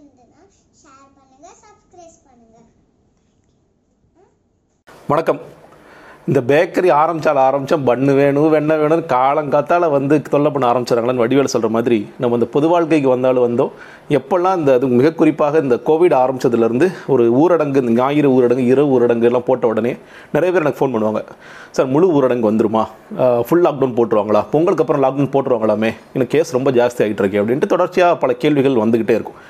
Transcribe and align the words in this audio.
பிடிச்சிருந்ததுன்னா 0.00 0.44
share 0.82 1.62
subscribe 1.62 2.28
வணக்கம். 5.10 5.40
இந்த 6.28 6.40
பேக்கரி 6.50 6.88
ஆரம்பிச்சால் 7.02 7.38
ஆரம்பித்தோம் 7.44 7.86
பண்ணு 7.88 8.12
வேணும் 8.18 8.50
வெண்ணெய் 8.54 8.80
வேணும்னு 8.80 9.04
காலங்காத்தால் 9.12 9.86
வந்து 9.94 10.14
தொல்லை 10.32 10.50
பண்ண 10.54 10.64
ஆரம்பிச்சிடறாங்களான்னு 10.72 11.22
வடிவேல் 11.22 11.50
சொல்கிற 11.52 11.70
மாதிரி 11.76 11.98
நம்ம 12.22 12.38
இந்த 12.38 12.48
பொது 12.54 12.66
வாழ்க்கைக்கு 12.72 13.08
வந்தாலும் 13.12 13.44
வந்தோம். 13.46 13.72
எப்போல்லாம் 14.18 14.58
இந்த 14.60 14.70
அது 14.78 14.90
மிக 14.98 15.12
குறிப்பாக 15.20 15.62
இந்த 15.66 15.76
கோவிட் 15.88 16.16
ஆரம்பிச்சதுலேருந்து 16.22 16.88
ஒரு 17.14 17.24
ஊரடங்கு 17.42 17.82
இந்த 17.84 17.94
ஞாயிறு 18.00 18.30
ஊரடங்கு 18.36 18.66
இரவு 18.72 18.92
ஊரடங்கு 18.96 19.28
எல்லாம் 19.30 19.46
போட்ட 19.48 19.72
உடனே 19.72 19.94
நிறைய 20.34 20.50
பேர் 20.52 20.64
எனக்கு 20.64 20.80
ஃபோன் 20.80 20.94
பண்ணுவாங்க. 20.96 21.22
சார் 21.78 21.92
முழு 21.94 22.08
ஊரடங்கு 22.18 22.50
வந்துருமா? 22.50 22.84
ஃபுல் 23.48 23.64
லாக்டவுன் 23.68 23.96
போட்டுருவாங்களா? 24.00 24.42
பொங்கலுக்கு 24.54 24.84
அப்புறம் 24.86 25.04
லாக்டவுன் 25.06 25.32
போட்டுருவாங்களாமே? 25.36 25.92
எனக்கு 26.16 26.34
கேஸ் 26.36 26.56
ரொம்ப 26.58 26.72
ஜாஸ்தி 26.80 27.02
ஆகிட்டு 27.06 27.24
இருக்கேன் 27.24 27.42
அப்படின்ட்டு 27.42 27.74
தொடர்ச்சியாக 27.74 28.20
பல 28.24 28.32
கேள்விகள் 28.44 28.82
வந்துக்கிட்டே 28.84 29.16
இருக்கும். 29.20 29.40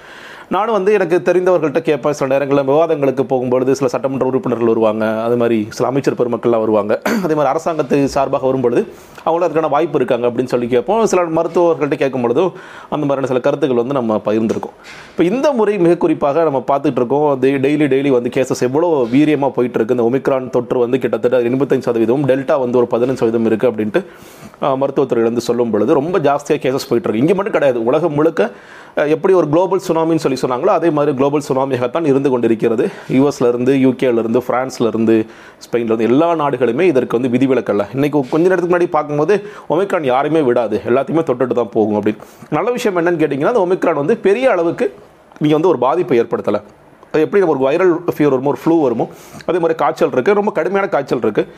நானும் 0.55 0.77
வந்து 0.77 0.93
எனக்கு 0.97 1.17
தெரிந்தவர்கள்ட்ட 1.27 1.81
கேட்பேன். 1.89 2.15
சில 2.19 2.27
நேரங்களில் 2.33 2.67
விவாதங்களுக்கு 2.71 3.25
போகும்பொழுது 3.33 3.73
சில 3.79 3.89
சட்டமன்ற 3.93 4.25
உறுப்பினர்கள் 4.31 4.71
வருவாங்க. 4.73 5.05
அது 5.27 5.37
மாதிரி 5.41 5.59
சில 5.77 5.85
அமைச்சர் 5.91 6.17
பெருமக்கள்லாம் 6.21 6.63
வருவாங்க. 6.65 6.93
அதே 7.25 7.35
மாதிரி 7.39 7.51
அரசாங்கத்து 7.53 7.97
சார்பாக 8.15 8.45
வரும்பொழுது 8.49 8.81
அவங்களும் 9.25 9.47
அதுக்கான 9.49 9.69
வாய்ப்பு 9.75 9.99
இருக்காங்க 10.01 10.25
அப்படின்னு 10.29 10.53
சொல்லி 10.55 10.69
கேட்போம். 10.73 11.03
சில 11.13 11.23
மருத்துவர்கள்ட்ட 11.39 11.99
கேட்கும் 12.03 12.25
பொழுதும் 12.27 12.51
அந்த 12.95 13.03
மாதிரியான 13.05 13.31
சில 13.33 13.43
கருத்துக்கள் 13.47 13.81
வந்து 13.83 13.97
நம்ம 13.99 14.17
பகிர்ந்திருக்கோம். 14.27 14.75
இப்போ 15.13 15.25
இந்த 15.31 15.47
முறை 15.61 15.77
மிக 15.85 15.95
குறிப்பாக 16.07 16.45
நம்ம 16.49 16.63
பார்த்துட்டு 16.73 17.01
இருக்கோம். 17.03 17.29
டெய்லி 17.45 17.89
டெய்லி 17.95 18.13
வந்து 18.17 18.33
கேசஸ் 18.39 18.65
எவ்வளோ 18.69 18.91
வீரியமாக 19.15 19.53
போயிட்டு 19.59 19.81
இருக்கு 19.81 19.97
இந்த 19.99 20.09
ஒமிக்ரான் 20.11 20.53
தொற்று 20.57 20.85
வந்து 20.85 21.01
கிட்டத்தட்ட 21.05 21.43
எண்பத்தஞ்சு 21.53 21.89
சதவீதம் 21.91 22.27
டெல்டா 22.33 22.57
வந்து 22.65 22.79
ஒரு 22.83 22.91
பதினஞ்சு 22.97 23.23
சதவீதம் 23.23 23.49
இருக்குது 23.53 23.73
அப்படின்ட்டு 23.73 24.03
மருத்துவத்துறையிலேருந்து 24.83 25.47
சொல்லும் 25.51 25.73
பொழுது 25.77 26.01
ரொம்ப 26.01 26.17
ஜாஸ்தியாக 26.29 26.61
கேசஸ் 26.67 26.91
போயிட்டு 26.91 27.09
இருக்கு 27.09 27.25
இங்கே 27.25 27.39
மட்டும் 27.39 27.59
கிடையாது. 27.59 27.79
உலகம் 27.91 28.17
முழுக்க 28.19 28.43
எப்படி 28.97 29.33
ஒரு 29.41 29.47
குளோபல் 29.53 29.83
சுனாமின்னு 29.87 30.23
சொல்லி 30.23 30.39
சொன்னாங்களோ 30.43 30.73
அதே 30.79 30.89
மாதிரி 30.97 31.13
குளோபல் 31.19 31.45
சுனாமியாகத்தான் 31.49 32.07
இருந்து 32.11 32.31
கொண்டிருக்கிறது. 32.33 32.85
யூஎஸ்லேருந்து 33.17 33.73
யூகேலேருந்து 33.85 34.41
ஃப்ரான்ஸ்லேருந்து 34.47 35.17
ஸ்பெயின்லேருந்து 35.65 36.09
எல்லா 36.11 36.29
நாடுகளுமே 36.43 36.87
இதற்கு 36.93 37.19
வந்து 37.19 37.33
விதிவிலக்கல்ல 37.35 37.87
இன்றைக்கி 37.97 38.25
கொஞ்ச 38.33 38.45
நேரத்துக்கு 38.51 38.73
முன்னாடி 38.75 38.91
பார்க்கும்போது 38.97 39.37
ஒமிக்ரான் 39.75 40.11
யாருமே 40.13 40.43
விடாது. 40.49 40.79
எல்லாத்தையுமே 40.91 41.25
தொட்டுட்டு 41.31 41.59
தான் 41.61 41.73
போகும் 41.77 41.99
அப்படின்னு. 42.01 42.27
நல்ல 42.59 42.69
விஷயம் 42.77 43.01
என்னன்னு 43.03 43.23
கேட்டிங்கன்னா 43.23 43.55
அந்த 43.55 43.65
ஒமிக்ரான் 43.67 44.03
வந்து 44.03 44.17
பெரிய 44.29 44.49
அளவுக்கு 44.57 44.89
நீங்கள் 45.43 45.59
வந்து 45.59 45.73
ஒரு 45.75 45.81
பாதிப்பை 45.87 46.19
ஏற்படுத்தலை. 46.23 46.63
அது 47.13 47.23
எப்படி 47.27 47.41
நம்ம 47.43 47.55
ஒரு 47.55 47.63
வைரல் 47.67 47.93
ஃபீவர் 48.17 48.35
வருமோ 48.35 48.51
ஒரு 48.55 48.61
ஃப்ளூ 48.63 48.75
வருமோ 48.87 49.05
அதே 49.49 49.59
மாதிரி 49.63 49.77
காய்ச்சல் 49.81 50.13
இருக்குது 50.17 50.37
ரொம்ப 50.39 50.51
கடுமையான 50.59 50.89
காய்ச்சல் 50.93 51.23
இருக்குது 51.25 51.49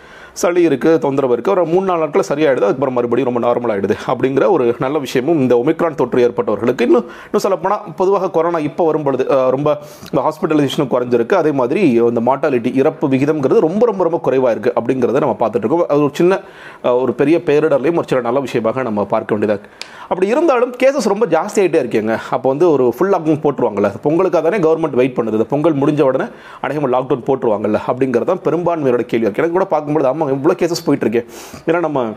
சளி 0.41 0.61
இருக்குது 0.69 1.01
தொந்தரவு 1.05 1.35
இருக்குது 1.37 1.55
ஒரு 1.55 1.63
மூணு 1.73 1.85
நாலு 1.89 2.01
நாட்கள் 2.03 2.27
சரியாயிடுது. 2.31 2.67
அதுக்கப்புறம் 2.67 2.97
மறுபடியும் 2.99 3.29
ரொம்ப 3.31 3.41
நார்மல் 3.47 3.73
ஆகிடுது 3.75 3.97
அப்படிங்கிற 4.13 4.45
ஒரு 4.55 4.65
நல்ல 4.85 4.97
விஷயமும் 5.05 5.41
இந்த 5.43 5.55
ஒமிக்ரான் 5.63 5.99
தொற்று 6.01 6.23
ஏற்பட்டவர்களுக்கு. 6.27 6.87
இன்னும் 6.89 7.07
இன்னும் 7.27 7.45
சொல்லப்போனால் 7.47 7.83
பொதுவாக 8.01 8.31
கொரோனா 8.37 8.61
இப்போ 8.69 8.85
வரும்பொழுது 8.91 9.25
ரொம்ப 9.57 9.69
இந்த 10.11 10.21
ஹாஸ்பிட்டலைசேஷனும் 10.27 10.93
குறைஞ்சிருக்கு. 10.95 11.37
அதே 11.43 11.53
மாதிரி 11.61 11.83
இந்த 12.13 12.23
மார்ட்டாலிட்டி 12.29 12.73
இறப்பு 12.83 13.09
விகிதம்ங்கிறது 13.15 13.61
ரொம்ப 13.69 13.83
ரொம்ப 13.91 14.05
ரொம்ப 14.09 14.21
குறைவாக 14.29 14.55
இருக்குது 14.55 14.77
அப்படிங்கிறத 14.81 15.23
நம்ம 15.27 15.37
பார்த்துட்ருக்கோம் 15.43 15.85
அது 15.93 16.07
ஒரு 16.09 16.15
சின்ன 16.21 16.41
ஒரு 17.03 17.15
பெரிய 17.21 17.39
பேரிடர்லையும் 17.51 18.01
ஒரு 18.03 18.11
சில 18.13 18.23
நல்ல 18.29 18.41
விஷயமாக 18.47 18.83
நம்ம 18.91 19.07
பார்க்க 19.15 19.37
வேண்டியதாக 19.37 19.61
அப்படி 20.13 20.27
இருந்தாலும் 20.33 20.73
கேசஸ் 20.81 21.11
ரொம்ப 21.13 21.27
ஜாஸ்தி 21.35 21.59
ஆகிட்டே 21.61 21.79
இருக்கேங்க. 21.83 22.15
அப்போ 22.37 22.47
வந்து 22.53 22.67
ஒரு 22.73 22.85
ஃபுல் 22.97 23.13
லாக்டவுன் 23.13 23.43
போட்டுருவாங்கல்ல. 23.45 23.89
பொங்கலுக்காக 24.07 24.43
தானே 24.47 24.59
கவர்மெண்ட் 24.67 24.97
வெயிட் 25.01 25.15
பண்ணுது. 25.19 25.47
பொங்கல் 25.53 25.79
முடிஞ்ச 25.83 26.03
உடனே 26.09 26.27
அநேகமாக 26.65 26.91
லாக்டவுன் 26.95 27.25
போட்டுருவாங்கல்ல 27.29 27.79
அப்படிங்கிறது 27.91 28.31
தான் 28.33 28.43
பெரும்பான்மையோட 28.47 29.05
கேள்வி 29.13 29.27
இருக்குது 29.27 29.45
எனக்கு 29.45 29.59
கூட 29.59 29.69
பார்க்கும்போது 29.75 30.09
ஆமாம் 30.11 30.22
இவ்வளோ 30.31 30.55
கேசஸ் 30.57 30.87
போயிட்டுருக்கு. 30.87 31.27
ஏன்னா 31.67 31.79
நம்ம 31.79 32.13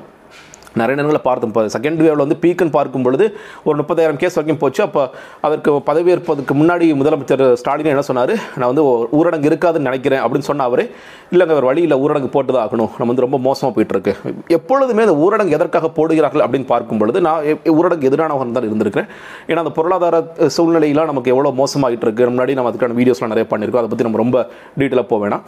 நிறைய 0.78 1.02
நேரங்களில் 1.02 1.40
பார்த்தோம். 1.40 1.50
இப்போ 1.50 1.80
செகண்ட் 1.80 1.96
வேவில் 1.96 2.16
வந்து 2.16 2.38
பீக்குன்னு 2.42 2.70
பார்க்கும் 2.70 3.02
பொழுது 3.02 3.38
ஒரு 3.64 3.84
முப்பதாயிரம் 3.84 4.16
கேஸ் 4.16 4.36
வரைக்கும் 4.36 4.58
போச்சு. 4.58 4.84
அப்போ 4.84 5.10
அதற்கு 5.42 5.72
பதவியேற்பதற்கு 5.72 6.54
முன்னாடி 6.54 6.88
முதலமைச்சர் 6.96 7.54
ஸ்டாலின் 7.54 7.86
என்ன 7.86 8.02
சொன்னார்? 8.02 8.32
நான் 8.32 8.74
வந்து 8.74 8.84
ஊரடங்கு 8.86 9.52
இருக்காதுன்னு 9.52 9.80
நினைக்கிறேன் 9.80 10.20
அப்படின்னு 10.20 10.40
சொன்னால் 10.40 10.68
அவரே 10.68 10.90
இல்லைங்க 11.32 11.48
அவர் 11.48 11.64
வழியில் 11.64 11.96
ஊரடங்கு 11.96 12.28
போட்டு 12.28 12.54
தான் 12.54 12.68
ஆகணும். 12.68 12.90
நம்ம 12.98 13.06
வந்து 13.06 13.22
ரொம்ப 13.22 13.38
மோசமாக 13.38 13.82
போயிட்டுருக்கு. 13.82 14.16
எப்பொழுதுமே 14.48 15.06
அந்த 15.06 15.14
ஊரடங்கு 15.14 15.50
எதற்காக 15.50 15.90
போடுகிறார்கள் 15.90 16.48
அப்படின்னு 16.48 16.66
பார்க்கும் 16.66 16.98
பொழுது 16.98 17.22
நான் 17.22 17.44
எ- 17.44 17.60
ஊரடங்கு 17.64 18.10
எதிரானவன் 18.10 18.52
தான் 18.52 18.64
இருந்திருக்கிறேன். 18.64 19.08
ஏன்னா 19.48 19.56
அந்த 19.56 19.70
பொருளாதார 19.70 20.34
சூழ்நிலையெல்லாம் 20.58 21.06
நமக்கு 21.06 21.36
எவ்வளோ 21.36 21.64
மோசமாகிட்டு 21.64 22.02
இருக்கு 22.02 22.30
முன்னாடி 22.30 22.54
நம்ம 22.54 22.70
அதுக்கான 22.70 22.74
வீடியோஸ்லாம் 22.74 23.34
நிறைய 23.34 23.46
பண்ணியிருக்கோம். 23.50 23.84
அதை 23.84 23.88
பற்றி 23.88 24.04
நம்ம 24.04 24.18
ரொம்ப 24.18 24.50
டீட்டெயிலாக 24.78 25.04
போக 25.04 25.28
வேணாம். 25.28 25.42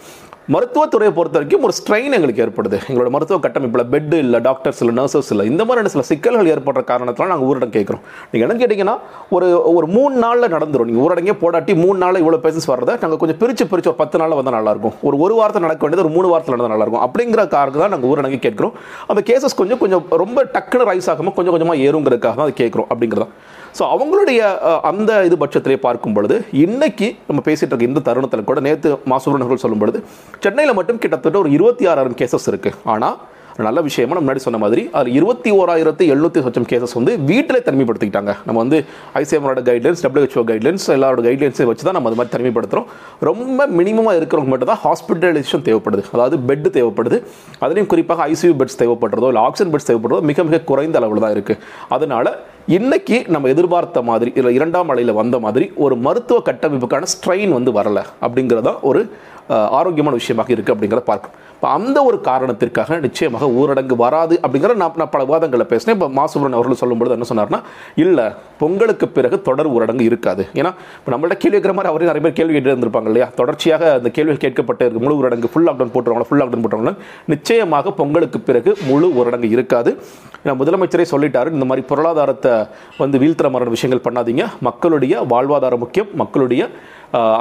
மருத்துவத்துறையை 0.54 1.12
பொறுத்த 1.16 1.36
வரைக்கும் 1.38 1.64
ஒரு 1.68 1.74
ஸ்ட்ரெயின் 1.78 2.14
எங்களுக்கு 2.18 2.42
ஏற்படுது. 2.44 2.78
எங்களோட 2.90 3.10
மருத்துவ 3.14 3.38
கட்டமைப்பில் 3.46 3.84
பெட் 3.94 4.14
இல்லை 4.20 4.40
டாக்டர்ஸ் 4.46 4.80
இல்லை 4.84 4.94
நர்சஸ் 5.00 5.30
இல்லை 5.34 5.46
இந்த 5.50 5.62
மாதிரியான 5.68 5.92
சில 5.94 6.04
சிக்கல்கள் 6.10 6.50
ஏற்படுற 6.54 6.82
காரணத்தில் 6.92 7.30
நாங்கள் 7.32 7.48
ஊரடங்கு 7.50 7.76
கேட்குறோம். 7.78 8.04
நீங்கள் 8.32 8.46
என்ன 8.48 8.56
கேட்டிங்கன்னா 8.62 8.96
ஒரு 9.38 9.48
ஒரு 9.74 9.88
மூணு 9.96 10.16
நாளில் 10.26 10.52
நடந்துடும் 10.56 10.90
நீங்கள் 10.92 11.06
ஊரடங்கே 11.08 11.36
போடாட்டி 11.44 11.76
மூணு 11.84 11.98
நாளில் 12.04 12.22
இவ்வளோ 12.24 12.40
பேசன்ஸ் 12.46 12.70
வர்றதை 12.74 12.96
நாங்கள் 13.04 13.22
கொஞ்சம் 13.24 13.40
பிரித்து 13.42 13.68
பிரித்து 13.74 13.92
ஒரு 13.94 14.00
பத்து 14.04 14.22
நாளில் 14.22 14.38
வந்தால் 14.40 14.58
நல்லாயிருக்கும். 14.60 14.96
ஒரு 15.10 15.18
ஒரு 15.26 15.36
வாரத்தில் 15.40 15.66
நடக்க 15.68 15.84
வேண்டியது 15.86 16.06
ஒரு 16.06 16.14
மூணு 16.18 16.30
வாரத்தில் 16.34 16.56
நடந்தால் 16.56 16.76
நல்லாயிருக்கும். 16.76 17.06
அப்படிங்கிற 17.08 17.48
காரணத்தை 17.58 17.82
தான் 17.84 17.94
நாங்கள் 17.96 18.12
ஊரடங்கு 18.14 18.42
கேட்குறோம். 18.48 18.74
அந்த 19.12 19.24
கேசஸ் 19.32 19.60
கொஞ்சம் 19.62 19.82
கொஞ்சம் 19.84 20.06
ரொம்ப 20.24 20.48
டக்குன்னு 20.56 20.90
ரைஸ் 20.94 21.12
ஆகாமல் 21.16 21.38
கொஞ்சம் 21.40 21.56
கொஞ்சமாக 21.58 21.84
ஏறுங்கிறதுக்காக 21.90 22.36
தான் 22.40 22.48
அதை 22.50 22.58
கேட்குறோம் 22.64 22.90
அப்படிங்கிறதா 22.94 23.30
ஸோ 23.78 23.84
அவங்களுடைய 23.94 24.42
அந்த 24.90 25.12
இது 25.28 25.36
பட்சத்திலே 25.42 25.78
பார்க்கும் 25.86 26.14
பொழுது 26.16 26.36
இன்னைக்கு 26.66 27.08
நம்ம 27.28 27.40
பேசிகிட்டு 27.48 27.74
இருக்க 27.74 27.92
இந்த 27.92 28.02
தருணத்தில் 28.08 28.48
கூட 28.50 28.60
நேற்று 28.68 28.90
மாசுபுரனர்கள் 29.12 29.62
சொல்லும் 29.64 29.82
பொழுது 29.82 30.00
சென்னையில் 30.44 30.78
மட்டும் 30.82 31.02
கிட்டத்தட்ட 31.06 31.38
ஒரு 31.46 31.50
இருபத்தி 31.58 31.88
ஆறாயிரம் 31.94 32.20
கேசஸ் 32.22 32.48
இருக்குது 32.52 32.78
ஆனால் 32.94 33.18
நல்ல 33.66 33.80
விஷயமா 33.86 34.14
நம்ம 34.16 34.24
முன்னாடி 34.26 34.42
சொன்ன 34.46 34.58
மாதிரி 34.64 34.82
அதில் 34.98 35.16
இருபத்தி 35.20 35.50
ஓராயிரத்து 35.60 36.04
எழுநூற்றி 36.14 36.42
சொச்சம் 36.46 36.68
கேசஸ் 36.72 36.94
வந்து 36.98 37.14
வீட்டிலே 37.30 37.60
தனிமைப்படுத்திக்கிட்டாங்க. 37.68 38.34
நம்ம 38.48 38.58
வந்து 38.64 38.80
ஐசிஎம்ஆரோட 39.22 39.62
கைட்லைன்ஸ் 39.70 40.04
டபிள்யூஹெச்ஓ 40.06 40.44
கைட்லைன்ஸ் 40.50 40.86
எல்லாரோட 40.96 41.24
கைட்லைன்ஸை 41.28 41.66
வச்சு 41.70 41.86
தான் 41.88 41.98
நம்ம 41.98 42.10
அது 42.12 42.20
மாதிரி 42.20 42.34
தனிமைப்படுத்துகிறோம் 42.36 42.90
ரொம்ப 43.30 43.68
மினிமமாக 43.80 44.20
இருக்கிறவங்க 44.20 44.52
மட்டும் 44.54 44.72
தான் 44.72 44.82
ஹாஸ்பிட்டலைசேஷன் 44.84 45.66
தேவைப்படுது. 45.70 46.04
அதாவது 46.18 46.38
பெட் 46.52 46.70
தேவைப்படுது. 46.78 47.20
அதுலேயும் 47.64 47.90
குறிப்பாக 47.94 48.28
ஐசியூ 48.34 48.54
பெட்ஸ் 48.62 48.80
தேவைப்படுறதோ 48.84 49.32
இல்லை 49.34 49.44
ஆக்சிஜன் 49.48 49.74
பெட்ஸ் 49.76 49.90
தேவைப்படுறதோ 49.90 50.22
மிக 50.32 50.46
மிக 50.50 50.62
குறைந்த 50.72 51.02
அளவில் 51.02 51.26
தான் 51.26 51.36
இருக்குது 51.38 51.60
அதனால் 51.98 52.32
இன்னைக்கு 52.68 53.18
நம்ம 53.28 53.50
எதிர்பார்த்த 53.50 54.00
மாதிரி 54.02 54.32
இல்லை 54.36 54.52
இரண்டாம் 54.54 54.90
அலையில் 54.90 55.12
வந்த 55.14 55.36
மாதிரி 55.40 55.66
ஒரு 55.76 55.96
மருத்துவ 55.98 56.40
கட்டமைப்புக்கான 56.46 57.08
ஸ்ட்ரெயின் 57.12 57.50
வந்து 57.50 57.72
வரல 57.72 58.00
அப்படிங்கிறதான் 58.22 58.80
ஒரு 58.82 59.02
ஆரோக்கியமான 59.72 60.16
விஷயமாக 60.16 60.54
இருக்குது 60.54 60.76
அப்படிங்கிறத 60.76 61.04
பார்க்கணும் 61.04 61.38
இப்போ 61.58 61.70
அந்த 61.76 61.98
ஒரு 62.08 62.18
காரணத்திற்காக 62.28 62.98
நிச்சயமாக 63.06 63.46
ஊரடங்கு 63.60 63.96
வராது 64.02 64.36
அப்படிங்கிற 64.42 64.74
நான் 64.82 65.00
நான் 65.02 65.12
பல 65.14 65.22
விவாதங்களை 65.28 65.66
பேசினேன். 65.72 65.96
இப்போ 65.98 66.10
மாசுபுரன் 66.18 66.58
அவர்கள் 66.58 66.80
சொல்லும்பொழுது 66.82 67.16
என்ன 67.16 67.28
சொன்னார்னா 67.30 67.60
இல்லை 68.04 68.26
பொங்கலுக்கு 68.60 69.08
பிறகு 69.16 69.38
தொடர் 69.48 69.70
ஊரடங்கு 69.76 70.04
இருக்காது. 70.10 70.44
ஏன்னா 70.60 70.72
இப்போ 71.00 71.12
நம்மள்ட்ட 71.14 71.38
கேள்வி 71.44 71.56
கேட்குற 71.56 71.74
மாதிரி 71.78 71.92
அவரே 71.92 72.08
நிறைய 72.10 72.24
பேர் 72.26 72.36
கேள்வி 72.40 72.54
கேட்டு 72.56 72.72
இருந்திருப்பாங்க 72.74 73.10
இல்லையா? 73.12 73.28
தொடர்ச்சியாக 73.40 73.90
அந்த 73.98 74.10
கேள்வி 74.18 74.36
கேட்கப்பட்டு 74.44 74.86
இருக்கு. 74.88 75.04
முழு 75.06 75.18
ஊரடங்கு 75.22 75.52
ஃபுல் 75.54 75.66
லாக்டவுன் 75.70 75.94
போட்டுருவாங்களா? 75.96 76.28
ஃபுல் 76.30 76.42
லாக்டவுன் 76.42 76.64
போட்டுருவாங்களா? 76.66 76.96
நிச்சயமாக 77.34 77.94
பொங்கலுக்கு 78.02 78.42
பிறகு 78.50 78.74
முழு 78.90 79.10
ஊரடங்கு 79.22 79.50
இருக்காது. 79.56 79.94
ஏன்னா 80.42 80.56
முதலமைச்சரே 80.62 81.08
சொல்லிட்டாரு 81.14 81.56
இந்த 81.58 81.68
மாதிரி 81.72 81.86
பொருளாதாரத்தை 81.94 82.54
வந்து 83.02 83.22
வீழ்த்துற 83.24 83.50
மாதிரி 83.56 83.76
விஷயங்கள் 83.78 84.06
பண்ணாதீங்க. 84.10 84.46
மக்களுடைய 84.70 85.26
வாழ்வாதாரம் 85.34 85.84
முக்கியம். 85.86 86.12
மக்களுடைய 86.24 86.70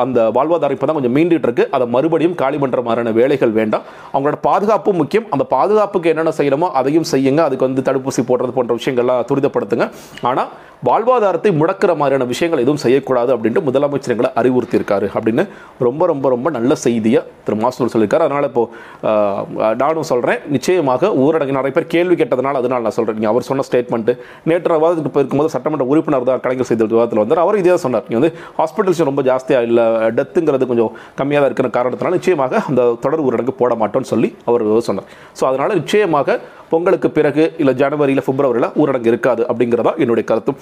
அந்த 0.03 0.19
வாழ்வாதாரம் 0.35 0.75
இப்போ 0.75 0.87
தான் 0.89 0.97
கொஞ்சம் 0.97 1.15
மீண்டுட்டு 1.17 1.47
இருக்கு. 1.49 1.65
அதை 1.77 1.85
மறுபடியும் 1.95 2.37
காலி 2.43 2.59
பண்ணுற 2.63 2.81
மாதிரியான 2.87 3.13
வேலைகள் 3.21 3.53
வேண்டாம். 3.57 3.87
அவங்களோட 4.17 4.39
பாதுகாப்பும் 4.49 5.01
முக்கியம். 5.03 5.27
அந்த 5.37 5.47
பாதுகாப்புக்கு 5.57 6.13
என்னென்ன 6.15 6.35
செய்யணுமோ 6.39 6.69
அதையும் 6.81 7.09
செய்யுங்க. 7.15 7.43
அதுக்கு 7.49 7.69
வந்து 7.69 7.87
தடுப்பூசி 7.89 8.25
போடுறது 8.31 8.55
போன்ற 8.59 8.75
விஷயங்கள்லாம் 8.81 9.27
துரிதப்படுத்துங்க. 9.33 9.87
ஆனால் 10.31 10.51
வாழ்வாதாரத்தை 10.87 11.51
முடக்கிற 11.59 11.91
மாதிரியான 12.01 12.25
விஷயங்கள் 12.33 12.63
எதுவும் 12.63 12.81
செய்யக்கூடாது 12.83 13.31
அப்படின்ட்டு 13.35 13.63
முதலமைச்சர் 13.69 14.13
எங்களை 14.15 14.31
அறிவுறுத்தியிருக்காரு 14.41 15.07
அப்படின்னு 15.17 15.43
ரொம்ப 15.87 16.07
ரொம்ப 16.11 16.27
ரொம்ப 16.35 16.49
நல்ல 16.57 16.73
செய்தியை 16.83 17.21
திரு 17.47 17.57
மாசூர் 17.63 17.93
சொல்லியிருக்காரு. 17.93 18.25
அதனால் 18.27 18.49
இப்போது 18.51 19.75
நானும் 19.83 20.09
சொல்கிறேன் 20.11 20.41
நிச்சயமாக 20.55 21.11
ஊரடங்கு 21.23 21.57
நிறைய 21.59 21.75
பேர் 21.77 21.87
கேள்வி 21.95 22.17
கேட்டதுனால 22.21 22.61
அதனால் 22.63 22.85
நான் 22.87 22.97
சொல்கிறேன் 22.99 23.19
நீங்கள் 23.21 23.33
அவர் 23.33 23.47
சொன்ன 23.51 23.65
ஸ்டேட்மெண்ட்டு 23.69 24.15
நேற்று 24.51 24.75
விவாதத்துக்கு 24.77 25.13
போயிருக்கும்போது 25.15 25.53
சட்டமன்ற 25.55 25.87
உறுப்பினர் 25.93 26.29
தான் 26.31 26.43
கலைஞர் 26.47 26.71
செய்த 26.71 26.91
விவாதத்தில் 26.95 27.23
வந்தார். 27.23 27.43
அவர் 27.45 27.61
இதே 27.63 27.73
தான் 27.75 27.85
சொன்னார். 27.87 28.05
நீங்கள் 28.09 28.23
வந்து 28.23 28.33
ஹாஸ்பிட்டல்ஸ் 28.61 29.03
ரொம்ப 29.11 29.25
ஜாஸ்தியாக 29.31 29.69
இல்லை 29.71 29.87
டெத்துங்கிறது 30.19 30.71
கொஞ்சம் 30.73 30.93
கம்மியாக 31.21 31.43
தான் 31.43 31.51
இருக்கிற 31.53 31.71
காரணத்தினால 31.79 32.19
நிச்சயமாக 32.21 32.63
அந்த 32.69 32.85
தொடர் 33.07 33.25
ஊரடங்கு 33.27 33.57
போட 33.63 33.75
மாட்டோம் 33.83 34.06
சொல்லி 34.13 34.31
அவர் 34.51 34.65
சொன்னார். 34.91 35.09
ஸோ 35.39 35.45
அதனால் 35.51 35.79
நிச்சயமாக 35.81 36.39
பொங்கலுக்கு 36.71 37.09
பிறகு 37.17 37.45
இல்லை 37.63 37.73
ஜனவரியில் 37.83 38.27
பிப்ரவரியில் 38.29 38.73
ஊரடங்கு 38.83 39.11
இருக்காது 39.13 39.43
அப்படிங்கிறதா 39.51 39.93
என்னுடைய 40.03 40.25
கருத்தும். 40.31 40.59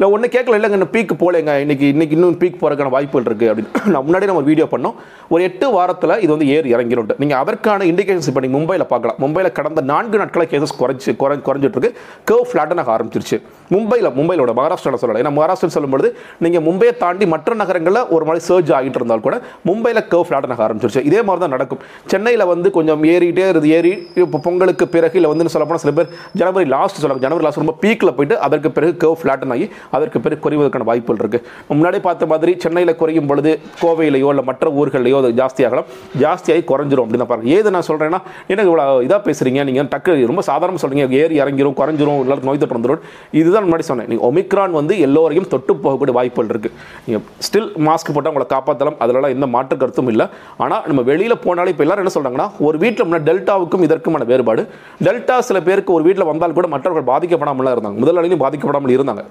இல்லை 0.00 0.08
ஒன்று 0.16 0.28
கேட்கல 0.34 0.58
இல்லைங்க 0.58 0.76
இன்னும் 0.76 0.90
பீக் 0.94 1.10
போலேங்க 1.22 1.54
இன்னைக்கு 1.62 1.86
இன்னைக்கு 1.94 2.14
இன்னும் 2.16 2.36
பீக் 2.42 2.54
போகிறதுக்கான 2.60 2.92
வாய்ப்புகள் 2.94 3.26
இருக்குது 3.28 3.48
அப்படின்னு. 3.50 3.70
நான் 3.94 4.04
முன்னாடி 4.06 4.28
நம்ம 4.30 4.42
வீடியோ 4.46 4.66
பண்ணோம். 4.74 4.94
ஒரு 5.32 5.42
எட்டு 5.48 5.66
வாரத்தில் 5.74 6.14
இது 6.24 6.30
வந்து 6.34 6.46
ஏறி 6.54 6.68
இறங்கிடும் 6.74 7.10
நீங்கள் 7.22 7.40
அதற்கான 7.42 7.86
இண்டிகேஷன்ஸ் 7.90 8.28
இப்போ 8.30 8.42
நீங்கள் 8.44 8.58
மும்பையில் 8.58 8.84
பார்க்கலாம். 8.92 9.18
மும்பையில் 9.24 9.50
கடந்த 9.58 9.80
நான்கு 9.90 10.20
நாட்களாக 10.22 10.48
கேசஸ் 10.52 10.74
குறைஞ்சி 10.80 11.12
குறை 11.22 11.36
குறைஞ்சிட்ருக்கு 11.48 11.90
கேவ் 12.30 12.40
கர்வ் 12.40 12.52
ஃப்ளாட்டனாக 12.52 12.90
ஆரம்பிச்சிருச்சு. 12.94 13.36
மும்பையில் 13.74 14.08
மும்பையிலோட 14.18 14.52
மகாராஷ்டிராவில் 14.60 15.02
சொல்லலாம். 15.02 15.22
ஏன்னா 15.24 15.34
மகாராஷ்டிரா 15.38 15.74
சொல்லும்போது 15.76 16.08
நீங்கள் 16.46 16.64
மும்பையை 16.68 16.94
தாண்டி 17.02 17.28
மற்ற 17.34 17.54
நகரங்களில் 17.62 18.00
ஒரு 18.14 18.24
மாதிரி 18.30 18.42
சர்ஜ் 18.48 18.72
ஆகிட்டு 18.78 18.98
இருந்தால் 19.00 19.24
கூட 19.26 19.36
மும்பையில் 19.70 20.02
கேவ் 20.14 20.24
ஃப்ளாட்டாக 20.28 20.64
ஆரம்பிச்சிருச்சு. 20.68 21.04
இதே 21.10 21.20
மாதிரி 21.28 21.42
தான் 21.44 21.54
நடக்கும். 21.56 21.82
சென்னையில் 22.14 22.46
வந்து 22.52 22.70
கொஞ்சம் 22.78 23.04
ஏறிட்டே 23.12 23.46
இருந்து 23.52 23.70
ஏறி 23.78 23.92
இப்போ 24.24 24.40
பொங்கலுக்கு 24.48 24.88
பிறகு 24.96 25.18
இல்லை 25.20 25.30
வந்து 25.34 25.54
சொல்ல 25.56 25.68
போனால் 25.68 25.84
சில 25.86 25.94
பேர் 26.00 26.10
ஜனவரி 26.42 26.68
லாஸ்ட் 26.76 27.00
சொல்லுவாங்க. 27.02 27.24
ஜனவரி 27.28 27.46
லாஸ்ட் 27.48 27.62
ரொம்ப 27.64 27.76
பீக்கில் 27.84 28.14
போயிட்டு 28.18 28.38
அதற்கு 28.48 28.74
பிறகு 28.78 28.94
கேவ் 29.04 29.20
ஃப்ளாட்டன் 29.22 29.54
ஆகி 29.56 29.68
அதற்கு 29.96 30.18
பிறகு 30.24 30.40
குறைவதற்கான 30.44 30.86
வாய்ப்புகள் 30.90 31.20
இருக்குது 31.22 31.44
முன்னாடியே 31.78 32.02
பார்த்த 32.08 32.30
மாதிரி 32.32 32.52
சென்னையில் 32.64 32.94
குறையும் 33.02 33.28
பொழுது 33.30 33.52
கோவையிலையோ 33.82 34.28
இல்லை 34.34 34.44
மற்ற 34.50 34.72
ஊர்களையோ 34.80 35.18
அது 35.22 35.30
ஜாஸ்தியாகலாம் 35.40 35.88
ஜாஸ்தியாகி 36.22 36.64
குறைஞ்சிரும் 36.72 37.04
அப்படின்னு 37.04 37.24
தான் 37.24 37.32
பாருங்க. 37.32 37.50
ஏது 37.56 37.74
நான் 37.76 37.86
சொல்கிறேன்னா 37.90 38.20
எனக்கு 38.52 38.68
இவ்வளோ 38.70 38.86
இதாக 39.06 39.20
பேசுகிறீங்க 39.28 39.64
நீங்கள் 39.68 39.90
டக்கு 39.94 40.18
ரொம்ப 40.32 40.44
சாதாரணமாக 40.50 40.82
சொல்கிறீங்க 40.84 41.18
ஏறி 41.22 41.34
இறங்கிரும் 41.42 41.76
குறைஞ்சிரும் 41.80 42.20
எல்லாருக்கும் 42.24 42.52
நோய் 42.52 42.62
தொற்று 42.62 42.78
வந்துடும் 42.78 43.02
இதுதான் 43.40 43.66
முன்னாடி 43.68 43.86
சொன்னேன். 43.90 44.08
நீங்கள் 44.12 44.28
ஒமிக்ரான் 44.30 44.76
வந்து 44.80 44.96
எல்லோரையும் 45.06 45.48
தொட்டு 45.54 45.72
போகக்கூடிய 45.84 46.14
வாய்ப்புகள் 46.18 46.50
இருக்குது 46.54 46.74
நீங்கள் 47.06 47.24
ஸ்டில் 47.48 47.70
மாஸ்க் 47.88 48.14
போட்டால் 48.16 48.32
உங்களை 48.34 48.48
காப்பாற்றலாம் 48.54 48.98
அதிலலாம் 49.04 49.34
எந்த 49.36 49.48
மாற்று 49.56 49.80
கருத்தும் 49.82 50.10
இல்லை. 50.14 50.26
ஆனால் 50.64 50.82
நம்ம 50.90 51.04
வெளியில் 51.10 51.38
போனாலே 51.46 51.72
இப்போ 51.74 51.84
எல்லாரும் 51.86 52.04
என்ன 52.04 52.14
சொல்கிறாங்கன்னா 52.16 52.48
ஒரு 52.68 52.76
வீட்டில் 52.84 53.06
முன்னாடி 53.08 53.26
டெல்டாவுக்கும் 53.30 53.84
இதற்குமான 53.88 54.26
வேறுபாடு. 54.32 54.62
டெல்டா 55.06 55.36
சில 55.48 55.58
பேருக்கு 55.68 55.92
ஒரு 55.98 56.04
வீட்டில் 56.08 56.28
வந்தால் 56.30 56.56
கூட 56.58 56.68
மற்றவர்கள் 56.74 57.08
பாதிக்கப்படாமல் 57.12 57.72
இருந்தாங்க. 57.74 57.98
முதல் 58.04 58.18
பாதிக்கப்படாமல் 58.44 58.94
இருந்தாங்க. 58.96 59.22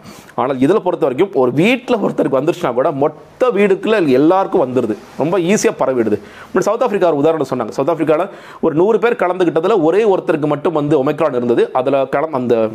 ஆனால் 0.42 0.49
இதில் 0.58 0.82
பொறுத்த 0.82 1.08
வரைக்கும் 1.08 1.42
ஒரு 1.42 1.52
வீட்டில் 1.52 1.98
ஒருத்தருக்கு 1.98 2.40
வந்துருச்சுன்னா 2.40 2.74
கூட 2.74 2.92
மொத்த 2.92 3.50
வீடுக்குள்ள 3.50 4.08
எல்லாருக்கும் 4.08 4.64
வந்துடுது 4.66 4.96
ரொம்ப 5.18 5.40
ஈஸியாக 5.40 5.80
பரவிடுது. 5.80 6.20
முன்னாடி 6.52 6.68
சவுத் 6.70 6.82
ஆஃப்ரிக்கா 6.82 7.10
ஒரு 7.12 7.16
உதாரணம் 7.16 7.52
சொன்னாங்க. 7.54 7.70
சவுத் 7.70 7.92
ஆஃப்ரிக்காவில் 7.94 8.30
ஒரு 8.62 8.76
நூறு 8.76 9.00
பேர் 9.00 9.22
கலந்துக்கிட்டதில் 9.24 9.82
ஒரே 9.82 10.16
ஒருத்தருக்கு 10.16 10.48
மட்டும் 10.48 10.74
வந்து 10.74 11.04
ஒமைக்ரான் 11.04 11.36
இருந்தது. 11.36 11.70
அதில் 11.74 12.10
கலம் 12.10 12.34
அந்த 12.34 12.70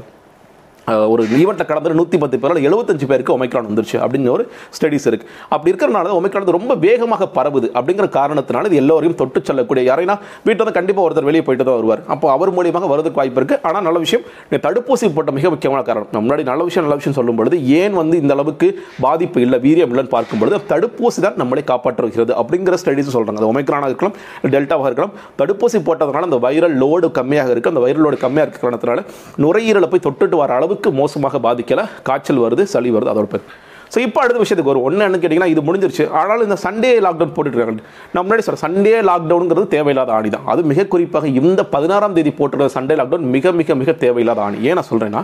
ஒரு 1.13 1.23
ஈவெண்ட்டில் 1.41 1.69
கடந்த 1.71 1.95
நூற்றி 2.01 2.17
பத்து 2.23 2.39
பேரில் 2.43 2.65
எழுபத்தஞ்சு 2.69 3.07
பேருக்கு 3.11 3.35
ஒமைக்ரான் 3.37 3.69
வந்துருச்சு 3.71 3.97
அப்படின்னு 4.05 4.33
ஒரு 4.37 4.45
ஸ்டடிஸ் 4.77 5.07
இருக்கு. 5.11 5.27
அப்படி 5.55 5.71
இருக்கிறனால 5.73 6.13
ஒமைக்ரான் 6.19 6.49
ரொம்ப 6.59 6.75
வேகமாக 6.87 7.29
பரவுது 7.37 7.69
அப்படிங்கிற 7.79 8.07
காரணத்தினால 8.19 8.69
இது 8.71 8.79
எல்லோரையும் 8.83 9.17
தொட்டு 9.21 9.41
செல்லக்கூடிய 9.49 9.85
யாரைனா 9.91 10.17
வீட்டில் 10.47 10.65
வந்து 10.65 10.77
கண்டிப்பாக 10.79 11.07
ஒருத்தர் 11.07 11.29
வெளியே 11.31 11.45
போயிட்டு 11.47 11.67
தான் 11.69 11.79
வருவார். 11.79 12.03
அப்போ 12.15 12.27
அவர் 12.35 12.53
மூலியமாக 12.57 12.89
வரதுக்கு 12.93 13.21
வாய்ப்பு 13.21 13.41
இருக்கு. 13.41 13.59
ஆனால் 13.69 13.87
நல்ல 13.89 13.99
விஷயம் 14.05 14.25
தடுப்பூசி 14.67 15.13
போட்ட 15.17 15.33
மிக 15.39 15.51
முக்கியமான 15.55 15.81
காரணம். 15.89 16.11
முன்னாடி 16.25 16.45
நல்ல 16.51 16.65
விஷயம் 16.69 16.87
நல்ல 16.87 16.99
விஷயம் 17.01 17.17
சொல்லும் 17.19 17.39
பொழுது 17.41 17.57
ஏன் 17.81 17.97
வந்து 18.01 18.19
இந்த 18.23 18.33
அளவுக்கு 18.37 18.69
பாதிப்பு 19.07 19.41
இல்லை 19.47 19.61
வீரியம் 19.67 19.91
இல்லைன்னு 19.95 20.13
பார்க்கும் 20.17 20.43
பொழுது 20.43 20.61
தடுப்பூசி 20.73 21.21
தான் 21.27 21.39
நம்மளை 21.43 21.65
காப்பாற்றுகிறது 21.73 22.35
அப்படிங்கிற 22.43 22.77
ஸ்டடிஸ் 22.83 23.13
சொல்கிறாங்க 23.17 23.43
அது 23.43 23.51
ஒமைக்ரானாக 23.53 23.91
இருக்கலாம் 23.93 24.17
டெல்டாவாக 24.55 24.89
இருக்கலாம். 24.91 25.15
தடுப்பூசி 25.41 25.81
போட்டதுனால 25.89 26.29
அந்த 26.31 26.41
வைரல் 26.47 26.77
லோடு 26.85 27.09
கம்மியாக 27.21 27.51
இருக்கு. 27.55 27.73
அந்த 27.75 27.83
வைரல் 27.87 28.05
லோடு 28.07 28.19
கம்மியாக 28.27 28.47
இருக்கிற 28.47 28.65
காரணத்தினால 28.67 29.03
நுரையீரலை 29.45 29.91
போய் 29.95 30.07
தொட்டுட்டு 30.09 30.39
வர 30.45 30.53
அளவு 30.61 30.74
அளவுக்கு 30.75 30.99
மோசமாக 31.00 31.38
பாதிக்கலை. 31.41 31.85
காய்ச்சல் 32.09 32.43
வருது 32.44 32.65
சளி 32.73 32.91
வருது 32.94 33.12
அதோட 33.12 33.29
பேர் 33.32 33.47
ஸோ 33.93 33.99
இப்போ 34.05 34.19
அடுத்த 34.23 34.38
விஷயத்துக்கு 34.43 34.71
வரும். 34.71 34.85
ஒன்று 34.87 34.99
என்னன்னு 34.99 35.21
கேட்டிங்கன்னா 35.23 35.50
இது 35.53 35.62
முடிஞ்சிருச்சு. 35.67 36.05
ஆனாலும் 36.19 36.47
இந்த 36.47 36.56
சண்டே 36.62 36.91
லாக்டவுன் 37.05 37.35
போட்டுருக்காங்க 37.35 37.82
நான் 38.12 38.25
முன்னாடி 38.25 38.44
சொல்கிறேன் 38.47 38.65
சண்டே 38.65 38.94
லாக்டவுனுங்கிறது 39.09 39.67
தேவையில்லாத 39.75 40.11
ஆணி 40.17 40.31
தான். 40.35 40.47
அது 40.53 40.61
மிக 40.71 40.87
குறிப்பாக 40.93 41.29
இந்த 41.41 41.62
பதினாறாம் 41.75 42.17
தேதி 42.17 42.31
போட்டுருக்க 42.38 42.76
சண்டே 42.76 42.94
லாக்டவுன் 43.00 43.26
மிக 43.35 43.53
மிக 43.61 43.75
மிக 43.82 43.93
தேவையில்லாத 44.05 44.43
ஆணி. 44.47 44.59
ஏன் 44.69 44.79
நான் 44.79 44.91
சொல்கிறேன்னா 44.91 45.23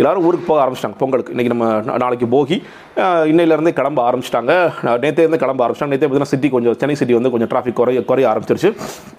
எல்லாரும் 0.00 0.24
ஊருக்கு 0.26 0.46
போக 0.48 0.58
ஆரம்பிச்சிட்டாங்க. 0.64 0.96
பொங்கலுக்கு. 1.00 1.32
இன்றைக்கி 1.34 1.52
நம்ம 1.54 1.68
நாளைக்கு 2.02 2.26
போகி 2.34 2.56
அஹ், 3.04 3.26
இன்னையிலேருந்தே 3.30 3.72
கிளம்ப 3.78 4.00
ஆரம்பிச்சிட்டாங்க. 4.08 4.52
நேற்றே 5.04 5.24
இருந்து 5.24 5.42
கிளம்ப 5.44 5.60
ஆரம்பிச்சிட்டாங்க. 5.64 5.92
நேற்றே 5.94 6.06
பார்த்தீங்கன்னா 6.06 6.32
சிட்டி 6.34 6.48
கொஞ்சம் 6.48 6.76
சென்னை 6.82 6.96
சிட்டி 7.00 7.16
வந்து 7.18 7.32
கொஞ்சம் 7.34 7.50
டிராஃபிக் 7.52 7.78
குறைய 7.80 8.02
குறைய 8.10 8.28
ஆரம்பிச்சிருச்சு. 8.32 8.70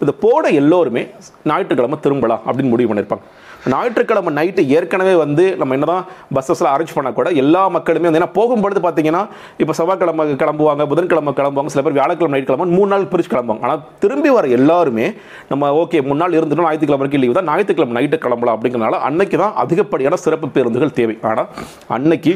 இந்த 0.01 0.13
போட 0.23 0.43
எல்லோருமே 0.61 1.03
ஞாயிற்றுக்கிழமை 1.51 1.99
திரும்பலாம் 2.05 2.43
அப்படின்னு 2.47 2.73
முடிவு 2.75 2.89
பண்ணியிருப்பாங்க. 2.91 3.25
ஞாயிற்றுக்கிழமை 3.71 4.31
நைட்டு 4.37 4.61
ஏற்கனவே 4.75 5.13
வந்து 5.23 5.45
நம்ம 5.61 5.75
என்னதான் 5.77 6.03
பஸ்ஸஸ்லாம் 6.35 6.73
அரேஞ்ச் 6.75 6.93
பண்ணால் 6.97 7.15
கூட 7.19 7.29
எல்லா 7.41 7.61
மக்களுமே 7.75 8.07
வந்து 8.09 8.19
ஏன்னா 8.21 8.31
போகும்பொழுது 8.37 8.81
பார்த்தீங்கன்னா 8.85 9.23
இப்போ 9.61 9.73
செவ்வாய்க்கிழமை 9.79 10.25
கிளம்புவாங்க 10.43 10.85
புதன்கிழமை 10.91 11.33
கிளம்புவாங்க 11.39 11.73
சில 11.73 11.83
பேர் 11.87 11.97
வியாழக்கிழமை 11.97 12.33
நைட் 12.35 12.47
கிளம்புவாங்க 12.49 12.77
மூணு 12.79 12.91
நாள் 12.93 13.09
பிரிச்சு 13.13 13.31
கிளம்புவாங்க. 13.33 13.63
ஆனால் 13.67 13.81
திரும்பி 14.03 14.31
வர 14.37 14.47
எல்லாருமே 14.59 15.07
நம்ம 15.51 15.71
ஓகே 15.81 16.01
மூணு 16.09 16.19
நாள் 16.23 16.37
இருந்துட்டோம் 16.39 16.69
ஞாயிற்றுக்கிழமைக்கு 16.69 17.21
லீவு 17.23 17.37
தான் 17.39 17.49
ஞாயிற்றுக்கிழமை 17.51 17.95
நைட்டு 17.99 18.19
கிளம்பலாம் 18.25 18.57
அப்படிங்கிறனால 18.57 19.01
அன்னைக்கு 19.09 19.39
தான் 19.43 19.57
அதிகப்படியான 19.65 20.19
சிறப்பு 20.25 20.49
பேருந்துகள் 20.57 20.97
தேவை. 21.01 21.17
ஆனால் 21.31 21.49
அன்னைக்கு 21.97 22.33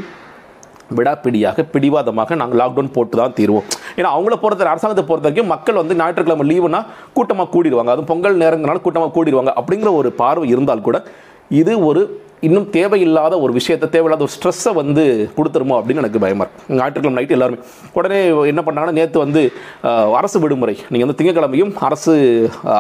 விடாப்பிடியாக 0.98 1.64
பிடிவாதமாக 1.74 2.36
நாங்கள் 2.42 2.60
லாக்டவுன் 2.62 2.94
போட்டு 2.98 3.16
தான் 3.22 3.36
தீர்வோம். 3.40 3.68
ஏன்னா 3.98 4.10
அவங்கள 4.16 4.36
பொறுத்த 4.44 4.70
அரசாங்கத்தை 4.74 5.06
பொறுத்த 5.10 5.28
வரைக்கும் 5.28 5.52
மக்கள் 5.54 5.80
வந்து 5.82 5.98
ஞாயிற்றுக்கிழமை 6.02 6.46
லீவுனா 6.52 6.82
கூட்டமாக 7.18 7.50
கூடிடுவாங்க. 7.56 7.92
அதுவும் 7.94 8.12
பொங்கல் 8.12 8.42
நேரங்களால 8.44 8.82
கூட்டமாக 8.88 9.14
கூடிடுவாங்க. 9.18 9.54
அப்படிங்கிற 9.62 9.92
ஒரு 10.02 10.12
பார்வை 10.22 10.48
இருந்தால் 10.56 10.86
கூட 10.90 11.00
இது 11.62 11.74
ஒரு 11.90 12.02
இன்னும் 12.48 12.66
தேவையில்லாத 12.76 13.34
ஒரு 13.44 13.52
விஷயத்தை 13.58 13.88
தேவையில்லாத 13.94 14.24
ஒரு 14.26 14.34
ஸ்ட்ரெஸ்ஸை 14.36 14.72
வந்து 14.80 15.04
கொடுத்துருமோ 15.36 15.76
அப்படின்னு 15.80 16.02
எனக்கு 16.04 16.22
பயமாக 16.24 16.46
இருக்கும் 16.46 16.78
ஞாயிற்றுக்கிழமை 16.80 17.18
நைட்டு 17.18 17.36
எல்லாருமே. 17.36 17.60
உடனே 17.98 18.18
என்ன 18.52 18.62
பண்ணாங்கன்னா 18.66 18.96
நேற்று 18.98 19.20
வந்து 19.26 19.42
அரசு 20.20 20.38
விடுமுறை. 20.44 20.76
நீங்கள் 20.92 21.06
வந்து 21.06 21.18
திங்கக்கிழமையும் 21.20 21.72
அரசு 21.88 22.14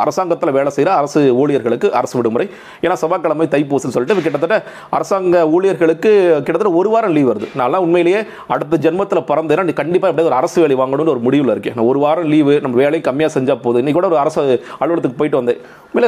அரசாங்கத்தில் 0.01 0.54
வேலை 0.57 0.71
செய்கிற 0.77 0.92
அரசு 1.01 1.21
ஊழியர்களுக்கு 1.44 1.89
அரசு 2.00 2.15
விடுமுறை. 2.19 2.48
ஏன்னா 2.86 2.98
செவ்வாய்க்கிழமை 3.04 3.48
தைப்பூசல் 3.54 3.94
சொல்லிட்டு 3.95 4.25
கிட்டத்தட்ட 4.27 4.57
அரசாங்க 4.98 5.45
ஊழியர்களுக்கு 5.56 6.12
கிட்டத்தட்ட 6.48 6.74
ஒரு 6.81 6.92
வாரம் 6.95 7.16
லீவ் 7.18 7.30
வருது. 7.31 7.50
நான்லாம் 7.62 7.86
உண்மையிலேயே 7.88 8.24
அடுத்த 8.56 8.81
ஜென்மத்தில் 8.88 9.27
பிறந்தேன்னா 9.31 9.66
நீ 9.69 9.75
கண்டிப்பாக 9.81 10.12
எப்படியாவது 10.13 10.31
ஒரு 10.33 10.39
அரசு 10.42 10.57
வேலை 10.66 10.77
வாங்கணும்னு 10.81 11.16
ஒரு 11.16 11.24
முடிவில் 11.30 11.54
இருக்கேன். 11.56 11.77
நான் 11.80 11.89
ஒரு 11.94 12.01
வாரம் 12.06 12.30
லீவு 12.33 12.56
நம்ம 12.66 12.81
வேலையும் 12.83 13.07
கம்மியாக 13.09 13.36
செஞ்சால் 13.38 13.63
போதும். 13.66 13.81
இன்னைக்கு 13.83 14.00
கூட 14.01 14.12
ஒரு 14.13 14.21
அரசு 14.25 14.44
அலுவலகத்துக்கு 14.81 15.21
போயிட்டு 15.21 15.42
வந்தேன். 15.42 15.62
இல்லை 15.98 16.07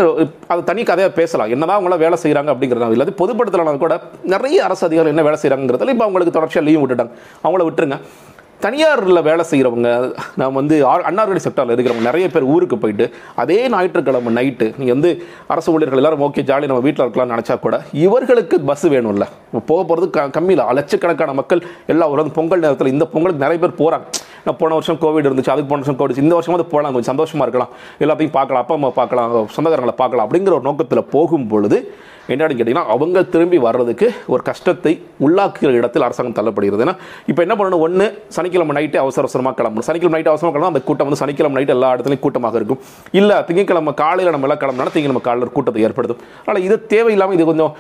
அது 0.52 0.62
தனி 0.70 0.82
கதையாக 0.92 1.12
பேசலாம். 1.22 1.50
என்னதான் 1.56 1.78
அவங்களாம் 1.80 2.04
வேலை 2.04 2.18
செய்கிறாங்க 2.22 2.50
அப்படிங்கிறது 2.54 2.96
இல்லாத 2.96 3.12
பொதுப்படுத்தலாம் 3.46 3.84
கூட 3.86 3.96
நிறைய 4.36 4.58
அரசு 4.68 4.86
அதிகாரிகள் 4.88 5.16
என்ன 5.16 5.26
வேலை 5.30 5.40
செய்கிறாங்கிறதுல 5.42 5.94
இப்போ 5.96 6.08
அவங்களுக்கு 6.08 6.38
தொடர்ச்சியாக 6.38 6.68
லீவ் 6.70 6.82
விட்டுட்டாங்க. 6.84 7.14
அவங்கள 7.46 7.66
விட்டுருங்க. 7.68 8.00
தனியாரில் 8.64 9.22
வேலை 9.28 9.44
செய்கிறவங்க 9.50 9.90
நான் 10.40 10.54
வந்து 10.58 10.76
அன்னார்கடி 11.08 11.42
செக்டாரில் 11.46 11.74
இருக்கிறவங்க 11.74 12.06
நிறைய 12.08 12.26
பேர் 12.34 12.46
ஊருக்கு 12.54 12.78
போயிட்டு 12.84 13.06
அதே 13.42 13.58
ஞாயிற்றுக்கிழமை 13.74 14.32
நைட்டு 14.38 14.68
நீங்கள் 14.78 14.96
வந்து 14.96 15.10
அரசு 15.54 15.70
ஊழியர்கள் 15.74 16.02
எல்லாரும் 16.02 16.24
ஓகே 16.28 16.44
ஜாலி 16.50 16.70
நம்ம 16.72 16.84
வீட்டில் 16.86 17.06
இருக்கலாம்னு 17.06 17.36
நினச்சா 17.36 17.56
கூட 17.66 17.78
இவர்களுக்கு 18.06 18.58
பஸ் 18.70 18.86
வேணும்ல. 18.94 19.28
போக 19.72 19.80
போகிறது 19.90 20.08
க 20.16 20.24
கம்மியில் 20.38 20.64
லட்சக்கணக்கான 20.80 21.36
மக்கள் 21.42 21.62
எல்லா 21.94 22.08
ஊரும் 22.14 22.34
பொங்கல் 22.40 22.64
நேரத்தில் 22.66 22.94
இந்த 22.96 23.08
பொங்கலுக்கு 23.14 23.46
நிறைய 23.46 23.60
பேர் 23.66 23.80
போகிறாங்க 23.82 24.24
நான் 24.48 24.60
போன 24.64 24.74
வருஷம் 24.78 25.02
கோவிட் 25.04 25.30
இருந்துச்சு 25.30 25.54
அதுக்கு 25.54 25.70
போன 25.74 25.82
வருஷம் 25.84 26.00
கோவிட் 26.02 26.24
இந்த 26.26 26.34
வருஷமாவது 26.40 26.68
போகலாம் 26.74 26.96
கொஞ்சம் 26.96 27.12
சந்தோஷமாக 27.14 27.46
இருக்கலாம். 27.48 27.72
எல்லாத்தையும் 28.04 28.36
பார்க்கலாம். 28.40 28.64
அப்பா 28.66 28.76
அம்மா 28.80 28.92
பார்க்கலாம். 29.02 29.32
சொந்தக்காரங்களை 29.58 29.98
பார்க்கலாம். 30.04 30.28
அப்படிங்கிற 30.28 30.54
ஒரு 30.60 30.68
நோக்கத்தில் 30.70 31.08
போகும் 31.16 31.48
பொழுது 31.54 31.80
என்னன்னு 32.34 32.56
கேட்டிங்கன்னா 32.60 32.86
அவங்க 32.94 33.24
திரும்பி 33.34 33.58
வர்றதுக்கு 33.66 34.08
ஒரு 34.34 34.42
கஷ்டத்தை 34.50 34.94
உள்ளாக்குகிற 35.26 35.72
இடத்தில் 35.80 36.06
அரசாங்கம் 36.08 36.38
தள்ளப்படுகிறது. 36.40 36.84
ஏன்னா 36.86 36.96
இப்போ 37.32 37.42
என்ன 37.46 37.56
பண்ணணும்? 37.60 37.82
ஒன்று 37.86 38.06
சனிக்கிழமை 38.38 38.74
நைட்டு 38.78 38.98
அவசர 39.04 39.24
அவசரமாக 39.26 39.56
கிளம்பணும். 39.60 39.88
சனிக்கிழமை 39.90 40.16
நைட்டு 40.18 40.32
அவசரமாக 40.34 40.54
கிளம்பணும் 40.56 40.74
அந்த 40.74 40.84
கூட்டம் 40.88 41.08
வந்து 41.10 41.20
சனிக்கிழமை 41.24 41.58
நைட்டு 41.58 41.74
எல்லா 41.78 41.90
இடத்துலையும் 41.96 42.24
கூட்டமாக 42.26 42.60
இருக்கும். 42.62 42.80
இல்லை 43.20 43.38
திங்கக்கிழமை 43.50 43.94
காலையில் 44.04 44.34
நம்ம 44.36 44.48
எல்லாம் 44.50 44.62
கிளம்புனா 44.64 44.94
திங்கக்கிழமை 44.96 45.24
காலையில் 45.28 45.54
கூட்டத்தை 45.58 45.84
ஏற்படுத்தும். 45.90 46.22
அதனால் 46.42 46.62
இது 46.68 46.78
தேவையில்லாமல் 46.94 47.38
இது 47.38 47.46
கொஞ்சம் 47.52 47.72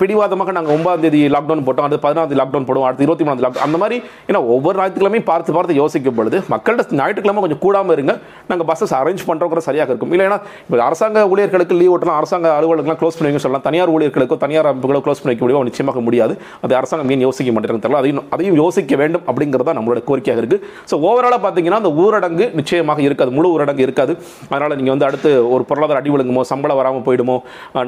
பிடிவாதமாக 0.00 0.52
நாங்கள் 0.58 0.74
ஒன்பதாம் 0.76 1.04
தேதி 1.06 1.20
லாக்டவுன் 1.36 1.64
போட்டோம் 1.68 1.86
அடுத்து 1.86 2.02
பதினாம் 2.06 2.28
தேதி 2.28 2.40
லாக்டவுன் 2.42 2.68
போடுவோம் 2.70 2.88
அடுத்து 2.88 3.06
இருபத்தி 3.06 3.26
மூணாம் 3.26 3.44
லாக்டவுன் 3.46 3.66
அந்த 3.68 3.78
மாதிரி 3.84 3.96
ஏன்னா 4.28 4.42
ஒவ்வொரு 4.56 4.76
ஞாயிற்றுக்கிழமையும் 4.80 5.28
பார்த்து 5.30 5.56
பார்த்து 5.58 5.78
யோசிக்கும் 5.82 6.18
பொழுது 6.18 6.40
மக்கள்கிட்ட 6.54 6.98
ஞாயிற்றுக்கிழமை 7.00 7.42
கொஞ்சம் 7.46 7.62
கூடாமல் 7.64 7.96
இருங்க. 7.96 8.14
நாங்கள் 8.50 8.68
பஸ்ஸஸ் 8.72 8.94
அரேஞ்ச் 9.00 9.24
பண்ணுறோங்கிற 9.30 9.62
சரியாக 9.68 9.90
இருக்கும். 9.92 10.12
இல்லைன்னா 10.16 10.40
இப்போ 10.66 10.82
அரசாங்க 10.90 11.26
ஊழியர்களுக்கு 11.32 11.80
லீவ் 11.80 11.94
ஓட்டலாம் 11.96 12.20
அரசாங்க 12.20 12.48
அலுவலகங்களாம் 12.58 13.00
க்ளோஸ் 13.02 13.18
பண்ணுவீங்கன்னு 13.18 13.46
சொல்லலாம். 13.46 13.66
தனியாக 13.68 13.83
தனியார் 13.84 13.96
ஊழியர்களுக்கோ 13.96 14.36
தனியார் 14.42 14.68
அமைப்புகளோ 14.70 15.00
க்ளோஸ் 15.04 15.20
பண்ணி 15.20 15.32
வைக்க 15.32 15.44
முடியும் 15.44 15.66
நிச்சயமாக 15.68 16.00
முடியாது. 16.06 16.34
அது 16.64 16.72
அரசாங்கம் 16.78 17.10
ஏன் 17.14 17.24
யோசிக்க 17.26 17.50
மாட்டேங்கிறது 17.54 17.84
தெரியல. 17.84 18.00
அதையும் 18.02 18.20
அதையும் 18.34 18.56
யோசிக்க 18.62 18.96
வேண்டும் 19.00 19.24
அப்படிங்கிறது 19.30 19.66
தான் 19.68 19.76
நம்மளோட 19.78 20.00
கோரிக்கையாக 20.08 20.40
இருக்குது 20.42 20.60
ஸோ 20.90 20.94
ஓவராலாக 21.08 21.40
பார்த்தீங்கன்னா 21.44 21.78
அந்த 21.82 21.90
ஊரடங்கு 22.02 22.44
நிச்சயமாக 22.58 23.02
இருக்காது. 23.06 23.30
முழு 23.38 23.48
ஊரடங்கு 23.56 23.82
இருக்காது. 23.86 24.12
அதனால் 24.52 24.76
நீங்கள் 24.80 24.94
வந்து 24.94 25.06
அடுத்து 25.08 25.30
ஒரு 25.54 25.64
பொருளாதார 25.70 26.00
அடி 26.02 26.12
விழுங்குமோ 26.14 26.44
சம்பளம் 26.52 26.78
வராமல் 26.80 27.04
போயிடுமோ 27.08 27.36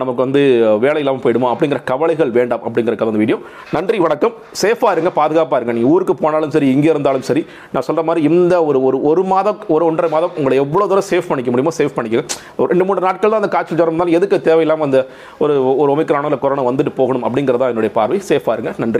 நமக்கு 0.02 0.20
வந்து 0.24 0.42
வேலை 0.84 1.00
இல்லாமல் 1.04 1.24
போயிடுமோ 1.26 1.48
அப்படிங்கிற 1.52 1.80
கவலைகள் 1.92 2.32
வேண்டாம் 2.38 2.62
அப்படிங்கிற 2.66 2.96
அந்த 3.08 3.20
வீடியோ. 3.24 3.38
நன்றி 3.76 4.00
வணக்கம். 4.06 4.34
சேஃபாக 4.62 4.94
இருங்க 4.96 5.12
பாதுகாப்பாக 5.20 5.60
இருங்க. 5.60 5.74
நீங்கள் 5.78 5.92
ஊருக்கு 5.94 6.16
போனாலும் 6.24 6.54
சரி 6.56 6.70
இங்கே 6.76 6.90
இருந்தாலும் 6.94 7.26
சரி 7.30 7.44
நான் 7.74 7.86
சொல்ற 7.88 8.04
மாதிரி 8.10 8.22
இந்த 8.32 8.54
ஒரு 8.68 8.78
ஒரு 8.90 9.00
ஒரு 9.12 9.24
மாதம் 9.32 9.58
ஒரு 9.76 9.84
ஒன்றரை 9.90 10.10
மாதம் 10.16 10.34
உங்களை 10.40 10.56
எவ்வளோ 10.64 10.86
தூரம் 10.92 11.08
சேஃப் 11.12 11.30
பண்ணிக்க 11.32 11.50
முடியுமோ 11.54 11.74
சேஃப் 11.80 11.96
பண்ணிக்க. 11.98 12.24
ஒரு 12.60 12.68
ரெண்டு 12.74 12.86
மூணு 12.88 13.06
நாட்கள் 13.08 13.32
தான் 13.32 13.40
அந்த 13.42 13.52
காய்ச்சல் 13.56 13.80
ஜுரம் 13.80 13.92
இருந்தாலும் 13.92 14.16
எதுக்கு 14.18 14.36
தேவையில்லாமல் 14.48 14.86
அந்த 14.88 14.98
ஒரு 15.44 15.54
ஒரு 15.86 16.02
ஒமிக்ரானோ 16.02 16.24
இல்லை 16.24 16.38
கொரோனா 16.38 16.64
வந்துட்டு 16.70 16.94
போகணும் 16.94 17.24
அப்படிங்கிறதா 17.24 17.66
என்னுடைய 17.72 17.94
பார்வை. 17.98 18.22
சேஃபாக 18.28 18.56
இருங்க. 18.56 18.72
நன்றி. 18.78 18.94